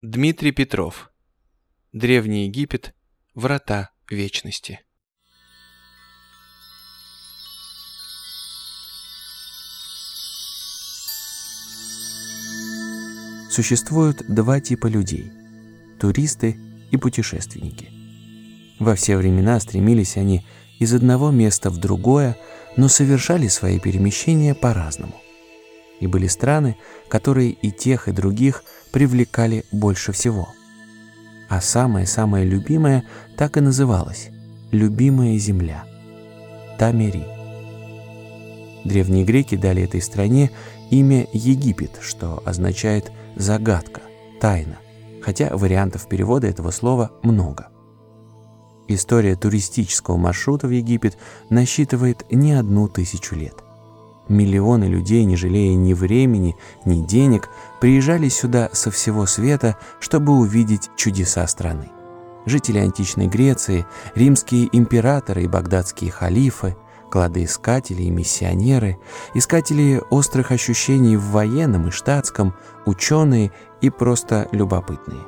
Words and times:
Дмитрий 0.00 0.52
Петров. 0.52 1.10
Древний 1.92 2.44
Египет. 2.46 2.94
Врата 3.34 3.90
вечности. 4.08 4.78
Существуют 13.50 14.22
два 14.28 14.60
типа 14.60 14.86
людей– 14.86 15.32
туристы 15.98 16.56
и 16.92 16.96
путешественники. 16.96 17.90
Во 18.78 18.94
все 18.94 19.16
времена 19.16 19.58
стремились 19.58 20.16
они 20.16 20.46
из 20.78 20.94
одного 20.94 21.32
места 21.32 21.70
в 21.70 21.78
другое, 21.78 22.38
но 22.76 22.86
совершали 22.86 23.48
свои 23.48 23.80
перемещения 23.80 24.54
по-разному. 24.54 25.20
И 26.00 26.06
были 26.06 26.26
страны, 26.26 26.76
которые 27.08 27.50
и 27.50 27.70
тех, 27.70 28.08
и 28.08 28.12
других 28.12 28.62
привлекали 28.92 29.64
больше 29.72 30.12
всего. 30.12 30.48
А 31.48 31.60
самое-самое 31.60 32.44
любимое 32.44 33.04
так 33.36 33.56
и 33.56 33.60
называлось– 33.60 34.28
«любимая 34.70 35.38
земля»– 35.38 35.84
Тамери. 36.78 37.26
Древние 38.84 39.24
греки 39.24 39.56
дали 39.56 39.82
этой 39.82 40.00
стране 40.00 40.50
имя 40.90 41.26
Египет, 41.32 41.98
что 42.00 42.42
означает 42.44 43.10
«загадка», 43.34 44.02
«тайна», 44.40 44.78
хотя 45.22 45.56
вариантов 45.56 46.08
перевода 46.08 46.46
этого 46.46 46.70
слова 46.70 47.10
много. 47.22 47.68
История 48.86 49.36
туристического 49.36 50.16
маршрута 50.16 50.66
в 50.66 50.70
Египет 50.70 51.18
насчитывает 51.50 52.24
не 52.30 52.52
одну 52.52 52.88
тысячу 52.88 53.34
лет. 53.34 53.54
Миллионы 54.28 54.84
людей, 54.84 55.24
не 55.24 55.36
жалея 55.36 55.74
ни 55.74 55.94
времени, 55.94 56.56
ни 56.84 57.00
денег, 57.00 57.48
приезжали 57.80 58.28
сюда 58.28 58.68
со 58.72 58.90
всего 58.90 59.24
света, 59.24 59.76
чтобы 60.00 60.32
увидеть 60.32 60.90
чудеса 60.96 61.46
страны. 61.46 61.90
Жители 62.44 62.78
античной 62.78 63.26
Греции, 63.26 63.86
римские 64.14 64.68
императоры 64.72 65.44
и 65.44 65.48
багдадские 65.48 66.10
халифы, 66.10 66.76
кладоискатели 67.10 68.02
и 68.02 68.10
миссионеры, 68.10 68.98
искатели 69.32 70.02
острых 70.10 70.52
ощущений 70.52 71.16
в 71.16 71.30
военном 71.30 71.88
и 71.88 71.90
штатском, 71.90 72.54
ученые 72.84 73.50
и 73.80 73.88
просто 73.88 74.46
любопытные. 74.52 75.22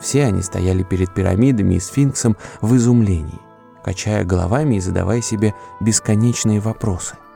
Все 0.00 0.24
они 0.24 0.42
стояли 0.42 0.84
перед 0.84 1.12
пирамидами 1.12 1.74
и 1.74 1.80
сфинксом 1.80 2.36
в 2.60 2.76
изумлении, 2.76 3.40
качая 3.84 4.24
головами 4.24 4.76
и 4.76 4.80
задавая 4.80 5.22
себе 5.22 5.54
бесконечные 5.80 6.60
вопросы– 6.60 7.16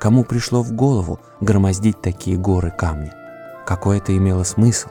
Кому 0.00 0.24
пришло 0.24 0.62
в 0.62 0.72
голову 0.72 1.20
громоздить 1.42 2.00
такие 2.00 2.38
горы 2.38 2.72
камня? 2.76 3.14
Какой 3.66 3.98
это 3.98 4.16
имело 4.16 4.44
смысл? 4.44 4.88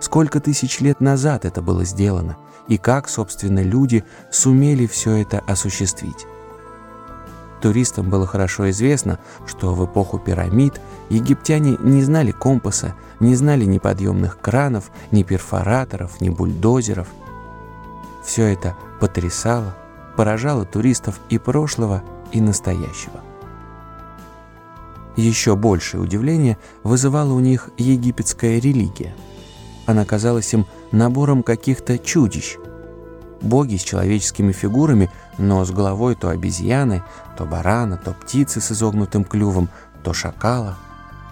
Сколько 0.00 0.40
тысяч 0.40 0.80
лет 0.80 0.98
назад 0.98 1.44
это 1.44 1.60
было 1.60 1.84
сделано? 1.84 2.38
И 2.66 2.78
как, 2.78 3.10
собственно, 3.10 3.62
люди 3.62 4.02
сумели 4.30 4.86
все 4.86 5.16
это 5.16 5.40
осуществить? 5.40 6.26
Туристам 7.60 8.08
было 8.08 8.26
хорошо 8.26 8.70
известно, 8.70 9.18
что 9.46 9.74
в 9.74 9.84
эпоху 9.84 10.18
пирамид 10.18 10.80
египтяне 11.10 11.76
не 11.80 12.02
знали 12.02 12.30
компаса, 12.30 12.94
не 13.20 13.34
знали 13.34 13.66
ни 13.66 13.76
подъемных 13.76 14.40
кранов, 14.40 14.90
ни 15.10 15.22
перфораторов, 15.22 16.22
ни 16.22 16.30
бульдозеров. 16.30 17.08
Все 18.24 18.46
это 18.46 18.74
потрясало, 19.00 19.76
поражало 20.16 20.64
туристов 20.64 21.20
и 21.28 21.36
прошлого, 21.36 22.02
и 22.32 22.40
настоящего. 22.40 23.25
Еще 25.16 25.56
большее 25.56 26.02
удивление 26.02 26.58
вызывала 26.82 27.32
у 27.32 27.40
них 27.40 27.70
египетская 27.78 28.58
религия. 28.60 29.14
Она 29.86 30.04
казалась 30.04 30.52
им 30.52 30.66
набором 30.92 31.42
каких-то 31.42 31.98
чудищ. 31.98 32.58
Боги 33.40 33.76
с 33.76 33.82
человеческими 33.82 34.52
фигурами, 34.52 35.10
но 35.38 35.64
с 35.64 35.70
головой 35.70 36.16
то 36.16 36.28
обезьяны, 36.28 37.02
то 37.36 37.46
барана, 37.46 37.96
то 37.96 38.12
птицы 38.12 38.60
с 38.60 38.72
изогнутым 38.72 39.24
клювом, 39.24 39.70
то 40.02 40.12
шакала. 40.12 40.76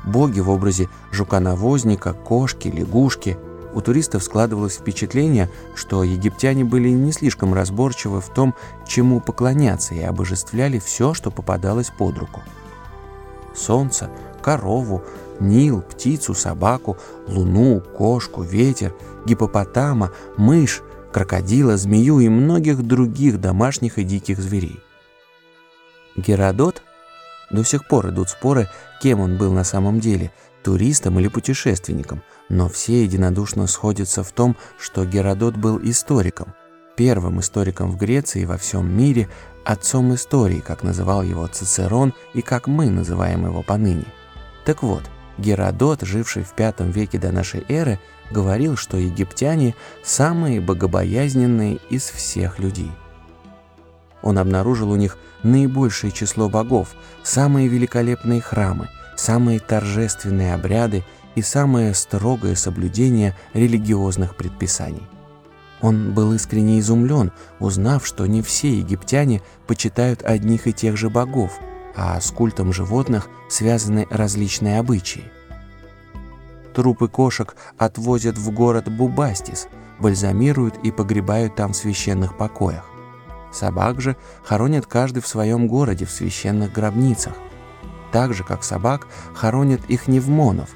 Боги 0.05 0.41
в 0.41 0.49
образе 0.49 0.89
жука-навозника, 1.13 2.15
кошки, 2.15 2.69
лягушки. 2.69 3.37
У 3.75 3.81
туристов 3.81 4.23
складывалось 4.23 4.77
впечатление, 4.77 5.51
что 5.75 6.05
египтяне 6.05 6.65
были 6.65 6.89
не 6.91 7.13
слишком 7.13 7.53
разборчивы 7.53 8.21
в 8.21 8.29
том, 8.29 8.55
чему 8.87 9.21
поклоняться, 9.21 9.95
и 9.95 10.03
обожествляли 10.03 10.79
все, 10.79 11.13
что 11.13 11.31
попадалось 11.31 11.91
под 11.91 12.17
руку 12.19 12.43
солнце, 13.55 14.11
корову, 14.43 15.03
Нил, 15.41 15.83
птицу, 15.83 16.35
собаку, 16.35 16.97
луну, 17.27 17.81
кошку, 17.81 18.43
ветер, 18.43 18.95
гипопотама, 19.27 20.13
мышь, 20.37 20.83
крокодила, 21.13 21.77
змею 21.77 22.21
и 22.21 22.29
многих 22.29 22.83
других 22.83 23.41
домашних 23.41 23.99
и 23.99 24.05
диких 24.05 24.39
зверей. 24.39 24.81
Геродот? 26.17 26.83
До 27.51 27.65
сих 27.65 27.87
пор 27.89 28.11
идут 28.11 28.31
споры, 28.31 28.69
кем 29.03 29.21
он 29.21 29.37
был 29.37 29.53
на 29.53 29.65
самом 29.65 30.01
деле, 30.01 30.33
туристом 30.63 31.19
или 31.21 31.29
путешественником, 31.29 32.23
но 32.49 32.69
все 32.69 33.05
единодушно 33.05 33.67
сходятся 33.67 34.23
в 34.23 34.33
том, 34.33 34.57
что 34.79 35.05
Геродот 35.05 35.57
был 35.57 35.79
историком, 35.83 36.55
первым 36.97 37.41
историком 37.41 37.91
в 37.91 37.97
Греции 37.97 38.43
и 38.43 38.47
во 38.47 38.57
всем 38.57 38.91
мире, 38.91 39.29
отцом 39.65 40.15
истории, 40.15 40.61
как 40.61 40.83
называл 40.83 41.23
его 41.23 41.47
Цицерон 41.47 42.15
и 42.33 42.43
как 42.43 42.67
мы 42.67 42.91
называем 42.91 43.47
его 43.47 43.63
поныне. 43.63 44.07
Так 44.65 44.83
вот, 44.83 45.03
Геродот, 45.39 46.03
живший 46.03 46.45
в 46.45 46.55
V 46.57 46.75
веке 46.91 47.19
до 47.19 47.33
нашей 47.33 47.65
эры, 47.69 47.99
говорил, 48.31 48.77
что 48.77 48.97
египтяне– 48.97 49.75
самые 50.03 50.61
богобоязненные 50.61 51.79
из 51.91 52.05
всех 52.05 52.59
людей. 52.59 52.91
Он 54.23 54.39
обнаружил 54.39 54.91
у 54.91 54.97
них 54.97 55.19
наибольшее 55.43 56.11
число 56.11 56.49
богов, 56.49 56.95
самые 57.23 57.69
великолепные 57.69 58.41
храмы, 58.41 58.89
самые 59.17 59.61
торжественные 59.61 60.55
обряды 60.55 61.05
и 61.35 61.43
самое 61.43 61.95
строгое 61.95 62.55
соблюдение 62.55 63.37
религиозных 63.53 64.37
предписаний. 64.37 65.03
Он 65.81 66.15
был 66.15 66.33
искренне 66.33 66.79
изумлен, 66.81 67.33
узнав, 67.61 68.07
что 68.07 68.27
не 68.27 68.43
все 68.43 68.79
египтяне 68.79 69.43
почитают 69.67 70.23
одних 70.23 70.67
и 70.67 70.73
тех 70.73 70.97
же 70.97 71.11
богов, 71.11 71.59
а 71.97 72.21
с 72.21 72.31
культом 72.31 72.73
животных 72.73 73.29
связаны 73.49 74.07
различные 74.11 74.79
обычаи. 74.79 75.25
Трупы 76.75 77.09
кошек 77.09 77.55
отвозят 77.79 78.37
в 78.37 78.51
город 78.51 78.91
Бубастис, 78.91 79.69
бальзамируют 80.01 80.77
и 80.83 80.91
погребают 80.91 81.55
там 81.55 81.73
в 81.73 81.77
священных 81.77 82.37
покоях. 82.37 82.85
Собак 83.53 84.01
же 84.01 84.17
хоронят 84.43 84.87
каждый 84.87 85.23
в 85.23 85.29
своем 85.29 85.69
городе 85.69 86.05
в 86.05 86.11
священных 86.11 86.73
гробницах. 86.73 87.35
Так 88.11 88.35
же, 88.35 88.43
как 88.43 88.65
собак, 88.65 89.07
хоронят 89.35 89.85
их 89.89 90.09
невмонов. 90.09 90.71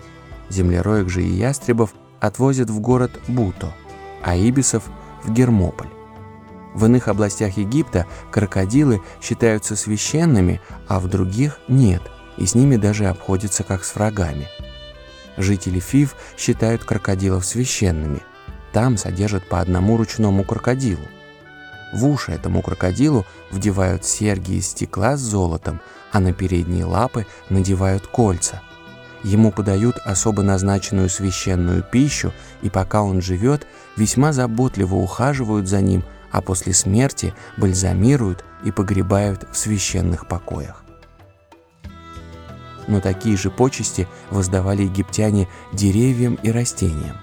Землероек 0.48 1.08
же 1.08 1.22
и 1.22 1.28
ястребов 1.28 1.92
отвозят 2.20 2.70
в 2.70 2.78
город 2.78 3.18
Буто, 3.26 3.74
а 4.22 4.36
ибисов 4.36 4.84
в 5.24 5.32
Гермополь. 5.32 5.88
В 6.74 6.84
иных 6.84 7.08
областях 7.08 7.56
Египта 7.56 8.06
крокодилы 8.30 9.02
считаются 9.20 9.74
священными, 9.74 10.60
а 10.86 11.00
в 11.00 11.08
других 11.08 11.58
нет, 11.66 12.02
и 12.36 12.46
с 12.46 12.54
ними 12.54 12.76
даже 12.76 13.06
обходятся 13.06 13.64
как 13.64 13.84
с 13.84 13.94
врагами. 13.94 14.46
Жители 15.36 15.80
Фив 15.80 16.14
считают 16.36 16.84
крокодилов 16.84 17.44
священными. 17.44 18.22
Там 18.72 18.96
содержат 18.96 19.48
по 19.48 19.60
одному 19.60 19.96
ручному 19.96 20.44
крокодилу. 20.44 21.04
В 21.92 22.06
уши 22.06 22.32
этому 22.32 22.60
крокодилу 22.60 23.24
вдевают 23.50 24.04
серьги 24.04 24.54
из 24.54 24.68
стекла 24.68 25.16
с 25.16 25.20
золотом, 25.20 25.80
а 26.12 26.20
на 26.20 26.32
передние 26.32 26.84
лапы 26.84 27.26
надевают 27.48 28.06
кольца– 28.06 28.62
Ему 29.24 29.50
подают 29.50 29.98
особо 30.04 30.42
назначенную 30.42 31.08
священную 31.08 31.82
пищу, 31.82 32.32
и 32.62 32.70
пока 32.70 33.02
он 33.02 33.20
живет, 33.20 33.66
весьма 33.96 34.32
заботливо 34.32 34.94
ухаживают 34.94 35.68
за 35.68 35.80
ним, 35.80 36.04
а 36.30 36.40
после 36.40 36.72
смерти 36.72 37.34
бальзамируют 37.56 38.44
и 38.64 38.70
погребают 38.70 39.46
в 39.50 39.56
священных 39.56 40.28
покоях. 40.28 40.84
Но 42.86 43.00
такие 43.00 43.36
же 43.36 43.50
почести 43.50 44.08
воздавали 44.30 44.82
египтяне 44.82 45.48
деревьям 45.72 46.38
и 46.42 46.50
растениям. 46.50 47.16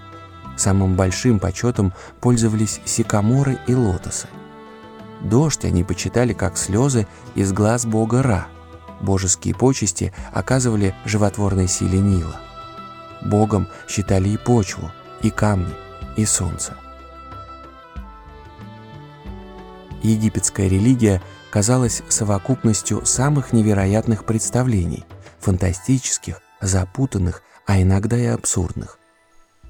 Самым 0.57 0.95
большим 0.95 1.39
почетом 1.39 1.93
пользовались 2.21 2.81
сикаморы 2.85 3.57
и 3.67 3.73
лотосы. 3.73 4.27
Дождь 5.21 5.65
они 5.65 5.83
почитали 5.83 6.33
как 6.33 6.57
слезы 6.57 7.07
из 7.35 7.51
глаз 7.51 7.85
бога 7.85 8.21
Ра– 8.21 8.47
Божеские 9.01 9.53
почести 9.53 10.13
оказывали 10.33 10.95
животворной 11.05 11.67
силе 11.67 11.99
Нила. 11.99 12.39
Богом 13.21 13.67
считали 13.87 14.29
и 14.29 14.37
почву, 14.37 14.91
и 15.21 15.29
камни, 15.29 15.73
и 16.15 16.25
солнце. 16.25 16.75
Египетская 20.03 20.67
религия 20.67 21.21
казалась 21.49 22.03
совокупностью 22.09 23.05
самых 23.05 23.53
невероятных 23.53 24.25
представлений, 24.25 25.05
фантастических, 25.39 26.41
запутанных, 26.61 27.41
а 27.65 27.81
иногда 27.81 28.17
и 28.17 28.25
абсурдных. 28.25 28.99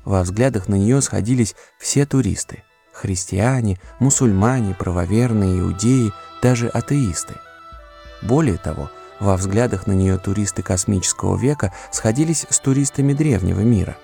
во 0.04 0.22
взглядах 0.22 0.68
на 0.68 0.76
нее 0.76 1.02
сходились 1.02 1.56
все 1.80 2.06
туристы– 2.06 2.64
христиане, 2.96 3.80
мусульмане, 4.00 4.74
правоверные, 4.74 5.60
иудеи, 5.60 6.12
даже 6.42 6.68
атеисты. 6.68 7.36
Более 8.22 8.58
того, 8.58 8.90
во 9.20 9.38
взглядах 9.38 9.88
на 9.88 9.94
нее 9.94 10.18
туристы 10.18 10.62
космического 10.62 11.38
века 11.38 11.74
сходились 11.92 12.46
с 12.50 12.60
туристами 12.60 13.14
древнего 13.14 13.62
мира. 13.62 13.98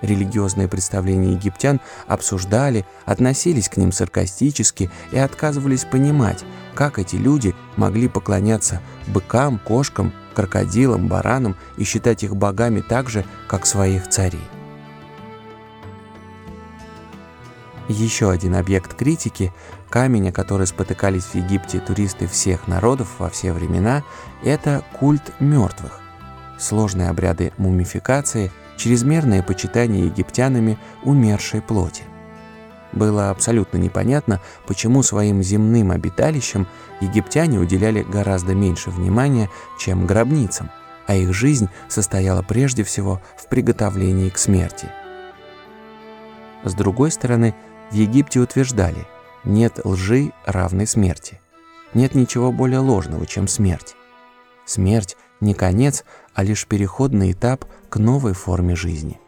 Религиозные 0.00 0.68
представления 0.68 1.32
египтян 1.32 1.80
обсуждали, 2.06 2.84
относились 3.06 3.68
к 3.68 3.76
ним 3.78 3.90
саркастически 3.90 4.90
и 5.12 5.18
отказывались 5.18 5.84
понимать, 5.84 6.44
как 6.74 6.98
эти 6.98 7.16
люди 7.16 7.54
могли 7.76 8.08
поклоняться 8.08 8.80
быкам, 9.06 9.58
кошкам, 9.58 10.12
крокодилам, 10.34 11.08
баранам 11.08 11.56
и 11.78 11.84
считать 11.84 12.22
их 12.22 12.36
богами 12.36 12.80
так 12.80 13.08
же, 13.08 13.24
как 13.48 13.66
своих 13.66 14.08
царей. 14.10 14.44
Еще 17.88 18.30
один 18.30 18.56
объект 18.56 18.94
критики– 18.94 19.52
камень, 19.94 20.30
о 20.30 20.32
который 20.32 20.66
спотыкались 20.66 21.22
в 21.22 21.34
Египте 21.36 21.78
туристы 21.78 22.26
всех 22.26 22.66
народов 22.66 23.14
во 23.20 23.30
все 23.30 23.52
времена– 23.52 24.02
это 24.42 24.82
культ 24.92 25.22
мертвых. 25.38 26.00
Сложные 26.58 27.10
обряды 27.10 27.52
мумификации, 27.58 28.50
чрезмерное 28.76 29.40
почитание 29.40 30.06
египтянами 30.06 30.78
умершей 31.04 31.62
плоти. 31.62 32.02
Было 32.90 33.30
абсолютно 33.30 33.78
непонятно, 33.78 34.40
почему 34.66 35.04
своим 35.04 35.44
земным 35.44 35.92
обиталищам 35.92 36.66
египтяне 37.00 37.60
уделяли 37.60 38.02
гораздо 38.02 38.52
меньше 38.52 38.90
внимания, 38.90 39.48
чем 39.78 40.06
гробницам, 40.06 40.72
а 41.06 41.14
их 41.14 41.32
жизнь 41.32 41.68
состояла 41.86 42.42
прежде 42.42 42.82
всего 42.82 43.22
в 43.36 43.46
приготовлении 43.46 44.28
к 44.28 44.38
смерти. 44.38 44.88
С 46.64 46.74
другой 46.74 47.12
стороны, 47.12 47.54
в 47.92 47.94
Египте 47.94 48.40
утверждали, 48.40 49.06
нет 49.44 49.80
лжи 49.84 50.32
равной 50.46 50.86
смерти. 50.86 51.40
Нет 51.92 52.14
ничего 52.14 52.50
более 52.50 52.80
ложного, 52.80 53.26
чем 53.26 53.46
смерть. 53.46 53.94
Смерть 54.66 55.16
не 55.40 55.54
конец, 55.54 56.04
а 56.34 56.42
лишь 56.42 56.66
переходный 56.66 57.32
этап 57.32 57.64
к 57.88 57.98
новой 57.98 58.32
форме 58.32 58.74
жизни. 58.74 59.20